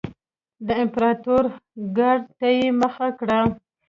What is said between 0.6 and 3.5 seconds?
د امپراتورۍ ګارډ ته یې مخه کړه